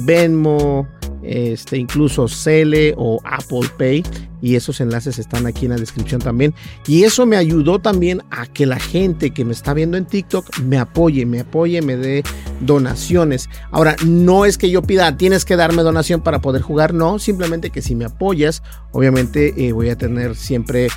Venmo, 0.03 0.89
este, 1.23 1.77
incluso 1.77 2.29
Cele 2.29 2.95
o 2.97 3.21
Apple 3.25 3.69
Pay 3.77 4.05
y 4.41 4.55
esos 4.55 4.81
enlaces 4.81 5.19
están 5.19 5.47
aquí 5.47 5.65
en 5.65 5.73
la 5.73 5.79
descripción 5.79 6.21
también 6.21 6.55
y 6.87 7.05
eso 7.05 7.27
me 7.27 7.37
ayudó 7.37 7.81
también 7.81 8.23
a 8.31 8.47
que 8.47 8.67
la 8.67 8.79
gente 8.79 9.33
que 9.33 9.45
me 9.45 9.53
está 9.53 9.75
viendo 9.75 9.97
en 9.97 10.07
TikTok 10.07 10.59
me 10.61 10.79
apoye, 10.79 11.27
me 11.27 11.41
apoye, 11.41 11.83
me 11.83 11.97
dé 11.97 12.23
donaciones. 12.61 13.49
Ahora, 13.71 13.97
no 14.07 14.45
es 14.45 14.59
que 14.59 14.71
yo 14.71 14.83
pida, 14.83 15.17
tienes 15.17 15.45
que 15.45 15.57
darme 15.57 15.83
donación 15.83 16.21
para 16.21 16.41
poder 16.41 16.63
jugar, 16.63 16.95
no, 16.95 17.19
simplemente 17.19 17.71
que 17.71 17.83
si 17.83 17.95
me 17.95 18.05
apoyas, 18.05 18.63
obviamente 18.93 19.55
eh, 19.57 19.73
voy 19.73 19.91
a 19.91 19.97
tener 19.97 20.37
siempre 20.37 20.89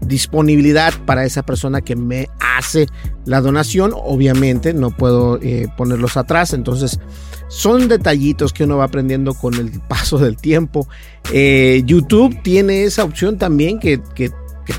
disponibilidad 0.00 0.92
para 1.04 1.24
esa 1.24 1.42
persona 1.42 1.80
que 1.80 1.96
me 1.96 2.28
hace 2.40 2.86
la 3.24 3.40
donación. 3.40 3.92
Obviamente 3.94 4.74
no 4.74 4.90
puedo 4.90 5.38
eh, 5.42 5.68
ponerlos 5.76 6.16
atrás, 6.16 6.52
entonces 6.52 7.00
son 7.48 7.88
detallitos 7.88 8.52
que 8.52 8.64
uno 8.64 8.78
va 8.78 8.84
aprendiendo 8.84 9.34
con 9.34 9.54
el 9.54 9.70
paso 9.88 10.18
del 10.18 10.36
tiempo. 10.36 10.88
Eh, 11.32 11.82
YouTube 11.84 12.42
tiene 12.42 12.84
esa 12.84 13.04
opción 13.04 13.38
también 13.38 13.78
que, 13.78 14.00
que, 14.14 14.30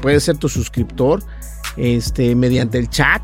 puede 0.02 0.20
ser 0.20 0.38
tu 0.38 0.50
suscriptor 0.50 1.24
este, 1.78 2.36
mediante 2.36 2.78
el 2.78 2.90
chat. 2.90 3.22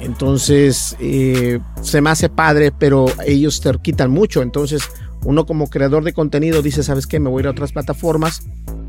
Entonces 0.00 0.96
eh, 1.00 1.58
se 1.80 2.00
me 2.00 2.10
hace 2.10 2.28
padre, 2.28 2.72
pero 2.72 3.06
ellos 3.26 3.60
te 3.60 3.72
quitan 3.82 4.10
mucho. 4.10 4.42
Entonces 4.42 4.90
uno 5.24 5.46
como 5.46 5.68
creador 5.68 6.04
de 6.04 6.12
contenido 6.12 6.60
dice, 6.62 6.82
¿sabes 6.82 7.06
qué? 7.06 7.20
Me 7.20 7.30
voy 7.30 7.40
a 7.40 7.42
ir 7.42 7.46
a 7.46 7.50
otras 7.50 7.72
plataformas 7.72 8.42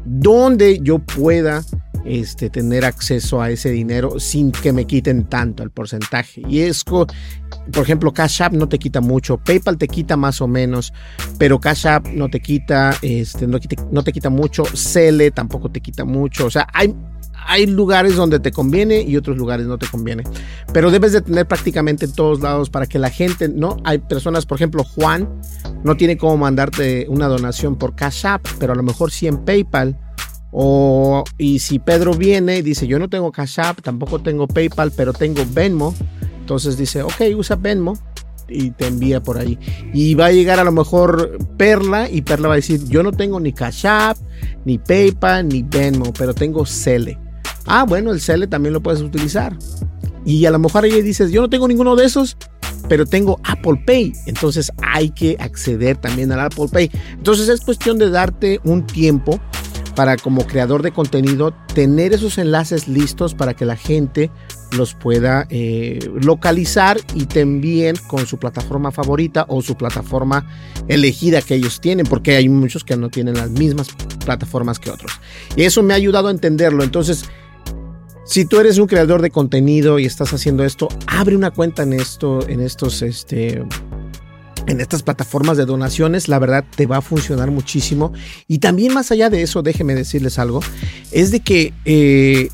donde 0.05 0.79
yo 0.81 0.99
pueda 0.99 1.63
este, 2.05 2.49
tener 2.49 2.85
acceso 2.85 3.41
a 3.41 3.49
ese 3.49 3.71
dinero 3.71 4.19
sin 4.19 4.51
que 4.51 4.73
me 4.73 4.85
quiten 4.85 5.25
tanto 5.25 5.63
el 5.63 5.71
porcentaje. 5.71 6.41
Y 6.47 6.59
es, 6.59 6.83
por 6.83 7.07
ejemplo, 7.75 8.11
Cash 8.13 8.41
App 8.41 8.53
no 8.53 8.67
te 8.67 8.79
quita 8.79 9.01
mucho, 9.01 9.37
PayPal 9.37 9.77
te 9.77 9.87
quita 9.87 10.17
más 10.17 10.41
o 10.41 10.47
menos, 10.47 10.93
pero 11.37 11.59
Cash 11.59 11.87
App 11.87 12.07
no 12.07 12.29
te 12.29 12.41
quita, 12.41 12.95
este, 13.01 13.47
no, 13.47 13.59
no 13.91 14.03
te 14.03 14.11
quita 14.11 14.29
mucho, 14.29 14.65
Cele 14.65 15.31
tampoco 15.31 15.71
te 15.71 15.81
quita 15.81 16.03
mucho. 16.03 16.47
O 16.47 16.51
sea, 16.51 16.67
hay, 16.73 16.93
hay 17.47 17.65
lugares 17.65 18.15
donde 18.15 18.39
te 18.39 18.51
conviene 18.51 19.01
y 19.01 19.17
otros 19.17 19.37
lugares 19.37 19.65
no 19.65 19.77
te 19.77 19.87
conviene. 19.87 20.23
Pero 20.73 20.91
debes 20.91 21.11
de 21.11 21.21
tener 21.21 21.47
prácticamente 21.47 22.05
en 22.05 22.13
todos 22.13 22.41
lados 22.41 22.69
para 22.69 22.85
que 22.85 22.99
la 22.99 23.09
gente, 23.09 23.49
¿no? 23.49 23.77
Hay 23.83 23.99
personas, 23.99 24.45
por 24.45 24.57
ejemplo, 24.57 24.83
Juan 24.83 25.29
no 25.83 25.95
tiene 25.97 26.17
cómo 26.17 26.37
mandarte 26.37 27.05
una 27.09 27.27
donación 27.27 27.75
por 27.75 27.95
Cash 27.95 28.25
App, 28.25 28.45
pero 28.59 28.73
a 28.73 28.75
lo 28.75 28.83
mejor 28.83 29.11
sí 29.11 29.27
en 29.27 29.43
PayPal 29.43 29.97
O, 30.51 31.23
y 31.37 31.59
si 31.59 31.79
Pedro 31.79 32.13
viene 32.13 32.57
y 32.57 32.61
dice, 32.61 32.85
yo 32.85 32.99
no 32.99 33.09
tengo 33.09 33.31
Cash 33.31 33.59
App, 33.59 33.81
tampoco 33.81 34.19
tengo 34.19 34.47
PayPal, 34.47 34.91
pero 34.95 35.11
tengo 35.11 35.43
Venmo, 35.51 35.95
entonces 36.39 36.77
dice, 36.77 37.01
ok, 37.01 37.21
usa 37.35 37.55
Venmo 37.55 37.97
y 38.47 38.71
te 38.71 38.87
envía 38.87 39.21
por 39.21 39.39
ahí. 39.39 39.57
Y 39.93 40.13
va 40.13 40.27
a 40.27 40.31
llegar 40.31 40.59
a 40.59 40.63
lo 40.63 40.71
mejor 40.71 41.39
Perla 41.57 42.09
y 42.09 42.21
Perla 42.21 42.49
va 42.49 42.53
a 42.53 42.57
decir, 42.57 42.83
yo 42.87 43.01
no 43.01 43.11
tengo 43.11 43.39
ni 43.39 43.51
Cash 43.51 43.87
App, 43.87 44.17
ni 44.63 44.77
PayPal, 44.77 45.47
ni 45.47 45.63
Venmo, 45.63 46.13
pero 46.13 46.33
tengo 46.33 46.65
Cele. 46.65 47.17
Ah, 47.65 47.83
bueno, 47.83 48.11
el 48.11 48.21
Cele 48.21 48.47
también 48.47 48.73
lo 48.73 48.81
puedes 48.81 49.01
utilizar. 49.01 49.57
Y 50.25 50.45
a 50.45 50.51
lo 50.51 50.59
mejor 50.59 50.85
ahí 50.85 51.01
dices, 51.01 51.31
yo 51.31 51.41
no 51.41 51.49
tengo 51.49 51.67
ninguno 51.67 51.95
de 51.95 52.05
esos, 52.05 52.37
pero 52.87 53.05
tengo 53.05 53.39
Apple 53.43 53.83
Pay. 53.85 54.13
Entonces 54.25 54.71
hay 54.81 55.09
que 55.09 55.37
acceder 55.39 55.97
también 55.97 56.31
al 56.31 56.39
Apple 56.41 56.67
Pay. 56.71 56.91
Entonces 57.11 57.49
es 57.49 57.61
cuestión 57.61 57.97
de 57.97 58.09
darte 58.09 58.59
un 58.63 58.85
tiempo 58.85 59.39
para 59.95 60.17
como 60.17 60.47
creador 60.47 60.81
de 60.81 60.91
contenido 60.91 61.53
tener 61.73 62.13
esos 62.13 62.37
enlaces 62.37 62.87
listos 62.87 63.35
para 63.35 63.53
que 63.53 63.65
la 63.65 63.75
gente 63.75 64.31
los 64.75 64.95
pueda 64.95 65.45
eh, 65.49 65.99
localizar 66.21 66.97
y 67.13 67.25
te 67.25 67.41
envíen 67.41 67.95
con 68.07 68.25
su 68.25 68.39
plataforma 68.39 68.91
favorita 68.91 69.45
o 69.49 69.61
su 69.61 69.75
plataforma 69.75 70.47
elegida 70.87 71.43
que 71.43 71.55
ellos 71.55 71.79
tienen, 71.79 72.07
porque 72.07 72.35
hay 72.35 72.49
muchos 72.49 72.83
que 72.83 72.97
no 72.97 73.09
tienen 73.09 73.35
las 73.35 73.51
mismas 73.51 73.89
plataformas 74.25 74.79
que 74.79 74.89
otros. 74.89 75.11
Y 75.55 75.63
eso 75.63 75.83
me 75.83 75.93
ha 75.93 75.97
ayudado 75.97 76.29
a 76.29 76.31
entenderlo. 76.31 76.83
Entonces, 76.83 77.25
si 78.25 78.45
tú 78.45 78.59
eres 78.59 78.77
un 78.77 78.87
creador 78.87 79.21
de 79.21 79.29
contenido 79.29 79.99
y 79.99 80.05
estás 80.05 80.33
haciendo 80.33 80.63
esto, 80.63 80.87
abre 81.07 81.35
una 81.35 81.51
cuenta 81.51 81.83
en 81.83 81.93
esto, 81.93 82.47
en 82.47 82.61
estos, 82.61 83.01
este, 83.01 83.63
en 84.67 84.79
estas 84.79 85.03
plataformas 85.03 85.57
de 85.57 85.65
donaciones, 85.65 86.29
la 86.29 86.39
verdad 86.39 86.63
te 86.75 86.85
va 86.85 86.97
a 86.97 87.01
funcionar 87.01 87.51
muchísimo. 87.51 88.13
Y 88.47 88.59
también 88.59 88.93
más 88.93 89.11
allá 89.11 89.29
de 89.29 89.41
eso, 89.41 89.61
déjenme 89.61 89.93
decirles 89.93 90.39
algo, 90.39 90.61
es 91.11 91.31
de 91.31 91.41
que 91.41 91.73
eh, 91.83 92.47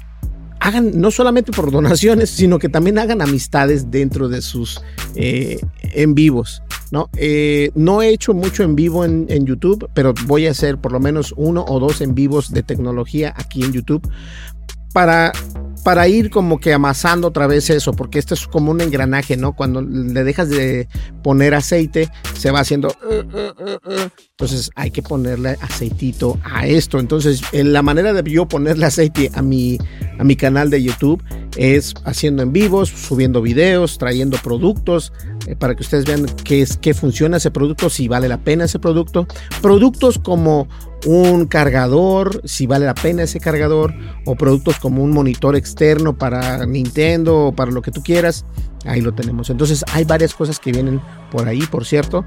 hagan 0.60 1.00
no 1.00 1.12
solamente 1.12 1.52
por 1.52 1.72
donaciones, 1.72 2.32
sino 2.32 2.58
que 2.58 2.70
también 2.70 2.98
hagan 2.98 3.22
amistades 3.22 3.92
dentro 3.92 4.28
de 4.28 4.42
sus 4.42 4.82
eh, 5.16 5.60
en 5.84 6.16
vivos. 6.16 6.64
¿no? 6.92 7.12
Eh, 7.18 7.70
no 7.76 8.02
he 8.02 8.10
hecho 8.10 8.34
mucho 8.34 8.64
en 8.64 8.76
vivo 8.76 9.06
en, 9.06 9.28
en, 9.30 9.46
YouTube, 9.46 9.88
pero 9.94 10.16
voy 10.26 10.48
a 10.48 10.52
hacer 10.52 10.80
por 10.80 10.92
lo 10.92 11.00
menos 11.00 11.36
uno 11.38 11.64
o 11.68 11.80
dos 11.80 12.02
en 12.02 12.16
vivos 12.16 12.52
de 12.52 12.64
tecnología 12.64 13.32
aquí 13.38 13.62
en 13.64 13.74
YouTube 13.74 14.10
para, 14.94 15.32
para 15.84 16.08
ir 16.08 16.30
como 16.30 16.60
que 16.60 16.74
amasando 16.74 17.28
otra 17.28 17.48
vez 17.48 17.70
eso, 17.70 17.94
porque 17.94 18.20
esto 18.20 18.34
es 18.34 18.48
como 18.48 18.72
un 18.72 18.82
engranaje, 18.82 19.38
¿no? 19.38 19.54
Cuando 19.54 19.82
le 19.82 20.24
dejas 20.24 20.50
de 20.50 20.88
poner 21.24 21.54
aceite, 21.54 22.10
se 22.38 22.52
va 22.52 22.60
haciendo... 22.60 22.90
Uh, 23.04 23.38
uh, 23.38 23.94
uh, 23.94 24.10
Entonces 24.32 24.72
hay 24.76 24.92
que 24.92 25.02
ponerle 25.02 25.58
aceitito 25.62 26.38
a 26.44 26.66
esto. 26.66 27.00
Entonces 27.00 27.42
la 27.52 27.82
manera 27.82 28.14
de 28.14 28.30
yo 28.30 28.48
ponerle 28.48 28.86
aceite 28.86 29.32
a 29.34 29.42
mi, 29.42 29.78
a 30.18 30.24
mi 30.24 30.36
canal 30.36 30.70
de 30.70 30.84
YouTube 30.84 31.24
es 31.60 31.94
haciendo 32.06 32.42
en 32.42 32.54
vivos, 32.54 32.88
subiendo 32.88 33.42
videos, 33.42 33.98
trayendo 33.98 34.38
productos 34.42 35.12
eh, 35.46 35.58
para 35.58 35.76
que 35.76 35.84
ustedes 35.84 36.06
vean 36.06 36.26
qué 36.46 36.62
es 36.62 36.78
qué 36.78 36.94
funciona 36.94 37.36
ese 37.36 37.52
producto, 37.52 37.90
si 37.90 38.08
vale 38.08 38.30
la 38.30 38.38
pena 38.38 38.64
ese 38.64 38.80
producto. 38.80 39.28
Productos 39.62 40.18
como 40.20 40.70
un 41.06 41.48
cargador, 41.48 42.42
si 42.46 42.66
vale 42.66 42.86
la 42.86 42.94
pena 42.94 43.24
ese 43.24 43.42
cargador, 43.42 43.94
o 44.26 44.36
productos 44.36 44.80
como 44.80 45.04
un 45.04 45.12
monitor 45.12 45.58
externo 45.58 46.18
para 46.18 46.66
Nintendo 46.66 47.48
o 47.48 47.52
para 47.52 47.72
lo 47.72 47.82
que 47.82 47.92
tú 47.92 48.02
quieras, 48.04 48.46
ahí 48.86 49.02
lo 49.02 49.14
tenemos. 49.14 49.50
Entonces 49.50 49.84
hay 49.92 50.06
varias 50.06 50.34
cosas 50.34 50.60
que 50.60 50.72
vienen 50.72 51.02
por 51.32 51.48
ahí, 51.48 51.62
por 51.62 51.86
cierto. 51.86 52.26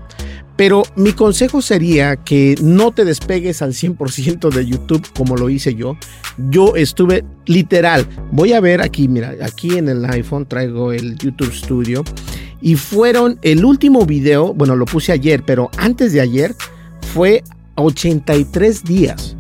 Pero 0.56 0.82
mi 0.96 1.12
consejo 1.12 1.62
sería 1.62 2.16
que 2.16 2.56
no 2.62 2.92
te 2.92 3.04
despegues 3.04 3.62
al 3.62 3.72
100% 3.72 4.50
de 4.50 4.66
YouTube 4.66 5.06
como 5.16 5.36
lo 5.36 5.48
hice 5.48 5.74
yo. 5.74 5.96
Yo 6.50 6.76
estuve 6.76 7.24
literal, 7.46 8.06
voy 8.30 8.52
a 8.52 8.60
ver 8.60 8.80
aquí, 8.82 9.08
mira, 9.08 9.34
aquí 9.42 9.78
en 9.78 9.88
el 9.88 10.04
iPhone 10.06 10.46
traigo 10.46 10.92
el 10.92 11.16
YouTube 11.18 11.52
Studio. 11.52 12.04
Y 12.60 12.76
fueron 12.76 13.38
el 13.42 13.64
último 13.64 14.06
video, 14.06 14.54
bueno, 14.54 14.76
lo 14.76 14.84
puse 14.84 15.10
ayer, 15.10 15.42
pero 15.44 15.68
antes 15.78 16.12
de 16.12 16.20
ayer 16.20 16.54
fue 17.12 17.42
83 17.74 18.84
días. 18.84 19.36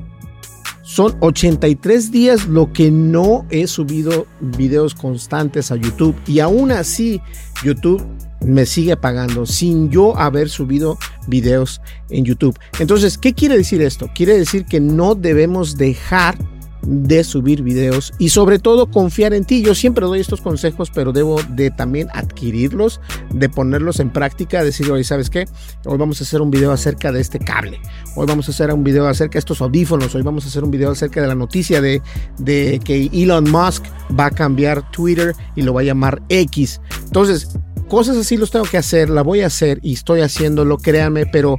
Son 0.92 1.16
83 1.20 2.10
días 2.10 2.46
lo 2.48 2.70
que 2.70 2.90
no 2.90 3.46
he 3.48 3.66
subido 3.66 4.26
videos 4.42 4.94
constantes 4.94 5.72
a 5.72 5.76
YouTube. 5.76 6.14
Y 6.26 6.40
aún 6.40 6.70
así, 6.70 7.18
YouTube 7.64 8.04
me 8.44 8.66
sigue 8.66 8.94
pagando 8.98 9.46
sin 9.46 9.88
yo 9.88 10.14
haber 10.18 10.50
subido 10.50 10.98
videos 11.28 11.80
en 12.10 12.26
YouTube. 12.26 12.58
Entonces, 12.78 13.16
¿qué 13.16 13.32
quiere 13.32 13.56
decir 13.56 13.80
esto? 13.80 14.10
Quiere 14.14 14.36
decir 14.36 14.66
que 14.66 14.80
no 14.80 15.14
debemos 15.14 15.78
dejar 15.78 16.36
de 16.82 17.24
subir 17.24 17.62
videos 17.62 18.12
y 18.18 18.30
sobre 18.30 18.58
todo 18.58 18.90
confiar 18.90 19.34
en 19.34 19.44
ti. 19.44 19.62
Yo 19.62 19.74
siempre 19.74 20.06
doy 20.06 20.20
estos 20.20 20.40
consejos, 20.40 20.90
pero 20.94 21.12
debo 21.12 21.40
de 21.50 21.70
también 21.70 22.08
adquirirlos, 22.12 23.00
de 23.32 23.48
ponerlos 23.48 24.00
en 24.00 24.10
práctica, 24.10 24.64
decir, 24.64 24.90
oye, 24.90 25.04
¿sabes 25.04 25.30
qué? 25.30 25.46
Hoy 25.84 25.98
vamos 25.98 26.20
a 26.20 26.24
hacer 26.24 26.40
un 26.40 26.50
video 26.50 26.72
acerca 26.72 27.12
de 27.12 27.20
este 27.20 27.38
cable, 27.38 27.80
hoy 28.16 28.26
vamos 28.26 28.48
a 28.48 28.52
hacer 28.52 28.72
un 28.72 28.84
video 28.84 29.06
acerca 29.06 29.34
de 29.34 29.40
estos 29.40 29.60
audífonos, 29.60 30.14
hoy 30.14 30.22
vamos 30.22 30.44
a 30.44 30.48
hacer 30.48 30.64
un 30.64 30.70
video 30.70 30.90
acerca 30.90 31.20
de 31.20 31.28
la 31.28 31.34
noticia 31.34 31.80
de, 31.80 32.02
de 32.38 32.80
que 32.84 33.10
Elon 33.12 33.50
Musk 33.50 33.84
va 34.18 34.26
a 34.26 34.30
cambiar 34.30 34.90
Twitter 34.90 35.34
y 35.56 35.62
lo 35.62 35.74
va 35.74 35.82
a 35.82 35.84
llamar 35.84 36.22
X. 36.28 36.80
Entonces, 37.04 37.56
cosas 37.88 38.16
así 38.16 38.36
los 38.36 38.50
tengo 38.50 38.64
que 38.64 38.78
hacer, 38.78 39.10
la 39.10 39.22
voy 39.22 39.42
a 39.42 39.46
hacer 39.48 39.78
y 39.82 39.92
estoy 39.92 40.22
haciéndolo, 40.22 40.78
créanme, 40.78 41.26
pero 41.26 41.58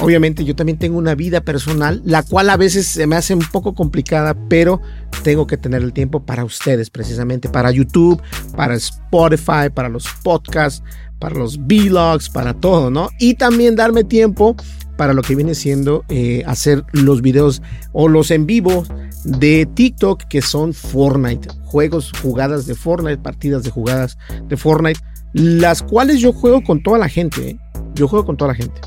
Obviamente 0.00 0.44
yo 0.44 0.54
también 0.54 0.78
tengo 0.78 0.96
una 0.96 1.14
vida 1.14 1.40
personal, 1.40 2.00
la 2.04 2.22
cual 2.22 2.50
a 2.50 2.56
veces 2.56 2.86
se 2.86 3.06
me 3.06 3.16
hace 3.16 3.34
un 3.34 3.44
poco 3.50 3.74
complicada, 3.74 4.36
pero 4.48 4.80
tengo 5.24 5.46
que 5.46 5.56
tener 5.56 5.82
el 5.82 5.92
tiempo 5.92 6.24
para 6.24 6.44
ustedes, 6.44 6.88
precisamente 6.88 7.48
para 7.48 7.72
YouTube, 7.72 8.22
para 8.56 8.76
Spotify, 8.76 9.70
para 9.74 9.88
los 9.88 10.06
podcasts, 10.22 10.84
para 11.18 11.34
los 11.34 11.58
vlogs, 11.58 12.30
para 12.30 12.54
todo, 12.54 12.90
¿no? 12.90 13.10
Y 13.18 13.34
también 13.34 13.74
darme 13.74 14.04
tiempo 14.04 14.54
para 14.96 15.14
lo 15.14 15.22
que 15.22 15.34
viene 15.34 15.54
siendo 15.54 16.04
eh, 16.08 16.42
hacer 16.46 16.84
los 16.92 17.20
videos 17.20 17.62
o 17.92 18.08
los 18.08 18.30
en 18.30 18.46
vivo 18.46 18.84
de 19.24 19.66
TikTok 19.74 20.24
que 20.24 20.42
son 20.42 20.74
Fortnite, 20.74 21.48
juegos, 21.64 22.12
jugadas 22.22 22.66
de 22.66 22.74
Fortnite, 22.74 23.18
partidas 23.18 23.64
de 23.64 23.70
jugadas 23.70 24.16
de 24.48 24.56
Fortnite, 24.56 25.00
las 25.32 25.82
cuales 25.82 26.20
yo 26.20 26.32
juego 26.32 26.62
con 26.62 26.82
toda 26.82 26.98
la 26.98 27.08
gente, 27.08 27.50
¿eh? 27.50 27.58
yo 27.94 28.06
juego 28.06 28.24
con 28.24 28.36
toda 28.36 28.52
la 28.52 28.54
gente. 28.54 28.80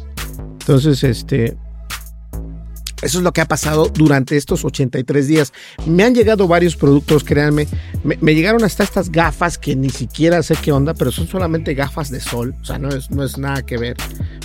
Entonces, 0.62 1.04
este, 1.04 1.58
eso 3.02 3.18
es 3.18 3.24
lo 3.24 3.34
que 3.34 3.42
ha 3.42 3.48
pasado 3.48 3.92
durante 3.94 4.38
estos 4.38 4.64
83 4.64 5.28
días. 5.28 5.54
Me 5.88 6.04
han 6.04 6.14
llegado 6.14 6.48
varios 6.48 6.76
productos, 6.76 7.24
créanme. 7.24 7.68
Me, 8.04 8.36
llegaron 8.36 8.64
hasta 8.64 8.84
estas 8.84 9.12
gafas 9.12 9.58
que 9.58 9.76
ni 9.76 9.90
siquiera 9.90 10.44
sé 10.44 10.56
qué 10.62 10.72
onda, 10.72 10.94
pero 10.94 11.12
son 11.12 11.28
solamente 11.28 11.74
gafas 11.74 12.12
de 12.12 12.20
sol. 12.20 12.56
O 12.62 12.66
sea, 12.66 12.78
no 12.78 12.90
es, 12.90 13.10
no 13.10 13.24
es 13.24 13.38
nada 13.38 13.64
que 13.64 13.78
ver. 13.78 13.98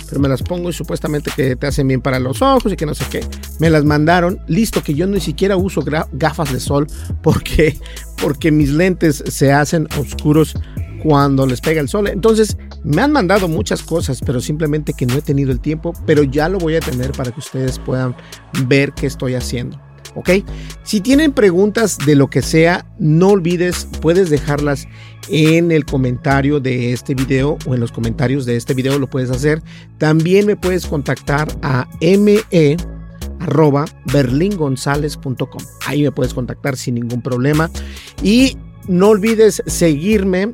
Pero 0.09 0.19
me 0.19 0.27
las 0.27 0.41
pongo 0.41 0.69
y 0.69 0.73
supuestamente 0.73 1.31
que 1.35 1.55
te 1.55 1.67
hacen 1.67 1.87
bien 1.87 2.01
para 2.01 2.19
los 2.19 2.41
ojos 2.41 2.73
y 2.73 2.75
que 2.75 2.85
no 2.85 2.95
sé 2.95 3.05
qué. 3.11 3.23
Me 3.59 3.69
las 3.69 3.85
mandaron. 3.85 4.39
Listo, 4.47 4.81
que 4.81 4.95
yo 4.95 5.05
ni 5.05 5.19
siquiera 5.19 5.55
uso 5.55 5.83
gafas 6.13 6.51
de 6.51 6.59
sol 6.59 6.87
porque, 7.21 7.77
porque 8.21 8.51
mis 8.51 8.69
lentes 8.69 9.23
se 9.27 9.51
hacen 9.51 9.87
oscuros 9.99 10.55
cuando 11.03 11.45
les 11.45 11.61
pega 11.61 11.79
el 11.79 11.89
sol. 11.89 12.07
Entonces, 12.07 12.57
me 12.87 13.01
han 13.01 13.11
mandado 13.11 13.49
muchas 13.49 13.83
cosas, 13.83 14.21
pero 14.25 14.39
simplemente 14.39 14.93
que 14.93 15.05
no 15.05 15.15
he 15.15 15.21
tenido 15.21 15.51
el 15.51 15.59
tiempo, 15.59 15.93
pero 16.05 16.23
ya 16.23 16.47
lo 16.47 16.57
voy 16.57 16.77
a 16.77 16.79
tener 16.79 17.11
para 17.11 17.31
que 17.31 17.39
ustedes 17.39 17.79
puedan 17.79 18.15
ver 18.65 18.93
qué 18.93 19.07
estoy 19.07 19.35
haciendo. 19.35 19.79
¿Ok? 20.15 20.29
Si 20.83 21.01
tienen 21.01 21.33
preguntas 21.33 21.97
de 22.05 22.15
lo 22.15 22.29
que 22.29 22.41
sea, 22.41 22.87
no 22.97 23.29
olvides, 23.29 23.87
puedes 24.01 24.29
dejarlas 24.29 24.87
en 25.27 25.71
el 25.71 25.85
comentario 25.85 26.61
de 26.61 26.93
este 26.93 27.13
video 27.13 27.57
o 27.65 27.73
en 27.73 27.81
los 27.81 27.91
comentarios 27.91 28.45
de 28.45 28.55
este 28.55 28.73
video 28.73 28.97
lo 28.97 29.09
puedes 29.09 29.29
hacer. 29.29 29.61
También 29.97 30.47
me 30.47 30.55
puedes 30.55 30.87
contactar 30.87 31.49
a 31.61 31.87
me 32.01 32.39
arroba. 33.39 33.85
Ahí 35.85 36.03
me 36.03 36.11
puedes 36.11 36.33
contactar 36.33 36.77
sin 36.77 36.95
ningún 36.95 37.21
problema. 37.21 37.69
Y 38.23 38.57
no 38.87 39.09
olvides 39.09 39.61
seguirme 39.67 40.53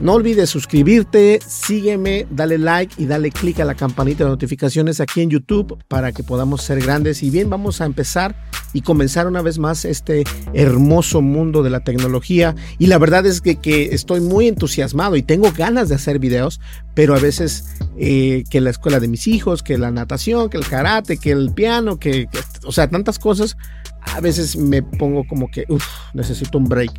no 0.00 0.14
olvides 0.14 0.48
suscribirte, 0.48 1.40
sígueme, 1.44 2.26
dale 2.30 2.58
like 2.58 2.94
y 2.98 3.06
dale 3.06 3.30
click 3.30 3.60
a 3.60 3.64
la 3.64 3.74
campanita 3.74 4.24
de 4.24 4.30
notificaciones 4.30 5.00
aquí 5.00 5.22
en 5.22 5.30
YouTube 5.30 5.82
para 5.88 6.12
que 6.12 6.22
podamos 6.22 6.62
ser 6.62 6.80
grandes. 6.80 7.22
Y 7.22 7.30
bien, 7.30 7.50
vamos 7.50 7.80
a 7.80 7.84
empezar 7.84 8.36
y 8.72 8.82
comenzar 8.82 9.26
una 9.26 9.42
vez 9.42 9.58
más 9.58 9.84
este 9.84 10.24
hermoso 10.52 11.20
mundo 11.20 11.62
de 11.62 11.70
la 11.70 11.80
tecnología. 11.80 12.54
Y 12.78 12.86
la 12.86 12.98
verdad 12.98 13.26
es 13.26 13.40
que, 13.40 13.58
estoy 13.92 14.20
muy 14.20 14.46
entusiasmado 14.46 15.16
y 15.16 15.22
tengo 15.22 15.52
ganas 15.52 15.88
de 15.88 15.96
hacer 15.96 16.18
videos, 16.18 16.60
pero 16.94 17.14
a 17.14 17.18
veces 17.18 17.76
eh, 17.98 18.44
que 18.50 18.60
la 18.60 18.70
escuela 18.70 19.00
de 19.00 19.08
mis 19.08 19.26
hijos, 19.26 19.62
que 19.62 19.78
la 19.78 19.90
natación, 19.90 20.48
que 20.48 20.58
el 20.58 20.66
karate, 20.66 21.18
que 21.18 21.32
el 21.32 21.52
piano, 21.52 21.98
que, 21.98 22.28
o 22.64 22.72
sea, 22.72 22.88
tantas 22.88 23.18
cosas, 23.18 23.56
a 24.00 24.20
veces 24.20 24.56
me 24.56 24.82
pongo 24.82 25.26
como 25.26 25.50
que, 25.50 25.66
necesito 26.14 26.58
un 26.58 26.64
break 26.64 26.92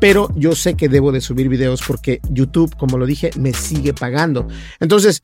pero 0.00 0.28
yo 0.36 0.54
sé 0.54 0.74
que 0.74 0.90
debo 0.90 1.12
de 1.12 1.22
subir 1.22 1.48
videos 1.48 1.82
porque 1.86 2.20
YouTube, 2.28 2.76
como 2.76 2.98
lo 2.98 3.06
dije, 3.06 3.30
me 3.38 3.54
sigue 3.54 3.94
pagando. 3.94 4.46
Entonces, 4.80 5.22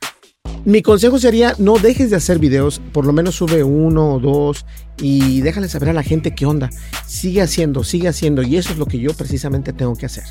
Mi 0.65 0.81
consejo 0.81 1.19
sería 1.19 1.55
no 1.59 1.79
dejes 1.79 2.09
de 2.09 2.17
hacer 2.17 2.39
videos, 2.39 2.81
por 2.93 3.05
lo 3.05 3.13
menos 3.13 3.35
sube 3.35 3.63
uno 3.63 4.15
o 4.15 4.19
dos 4.19 4.65
y 5.01 5.43
déjale 5.43 5.69
saber 5.69 5.91
a 5.91 5.93
la 5.93 6.03
gente 6.03 6.35
qué 6.35 6.47
onda. 6.47 6.71
Sigue 7.07 7.43
haciendo, 7.43 7.85
sigue 7.85 8.09
haciendo 8.09 8.43
y 8.43 8.57
eso 8.57 8.73
es 8.73 8.79
lo 8.79 8.87
que 8.87 8.99
yo 8.99 9.13
precisamente 9.13 9.75
tengo 9.75 9.95
que 9.97 10.07
hacer. 10.07 10.25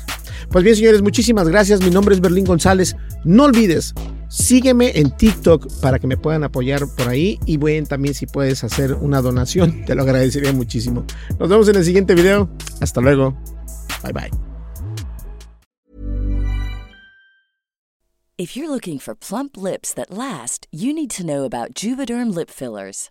Pues 0.50 0.64
bien, 0.64 0.76
señores, 0.76 1.02
muchísimas 1.02 1.48
gracias. 1.48 1.80
Mi 1.80 1.90
nombre 1.90 2.14
es 2.14 2.20
Berlín 2.20 2.44
González. 2.44 2.96
No 3.24 3.44
olvides, 3.44 3.94
sígueme 4.30 4.92
en 4.94 5.10
TikTok 5.10 5.68
para 5.82 5.98
que 5.98 6.06
me 6.06 6.16
puedan 6.16 6.44
apoyar 6.44 6.86
por 6.96 7.08
ahí 7.08 7.38
y 7.44 7.58
bueno, 7.58 7.86
también 7.86 8.14
si 8.14 8.26
puedes 8.26 8.64
hacer 8.64 8.94
una 8.94 9.20
donación, 9.20 9.84
te 9.84 9.94
lo 9.94 10.02
agradecería 10.02 10.52
muchísimo. 10.52 11.04
Nos 11.38 11.48
vemos 11.48 11.68
en 11.68 11.76
el 11.76 11.84
siguiente 11.84 12.14
video. 12.14 12.48
Hasta 12.80 13.02
luego. 13.02 13.36
Bye 14.02 14.12
bye. 14.12 14.30
If 18.38 18.56
you're 18.56 18.70
looking 18.70 18.98
for 18.98 19.14
plump 19.14 19.58
lips 19.58 19.92
that 19.92 20.10
last, 20.10 20.66
you 20.72 20.94
need 20.94 21.10
to 21.10 21.26
know 21.26 21.44
about 21.44 21.74
Juvederm 21.74 22.34
lip 22.34 22.48
fillers. 22.48 23.10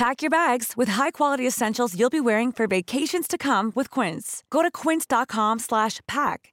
Pack 0.00 0.22
your 0.22 0.30
bags 0.30 0.78
with 0.78 0.88
high-quality 0.88 1.46
essentials 1.46 1.94
you'll 1.94 2.08
be 2.08 2.22
wearing 2.22 2.52
for 2.52 2.66
vacations 2.66 3.28
to 3.28 3.36
come 3.36 3.70
with 3.74 3.90
Quince. 3.90 4.42
Go 4.48 4.62
to 4.62 4.70
quince.com/pack 4.70 6.52